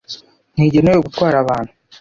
[0.55, 1.71] Ntigenewe gutwara abantu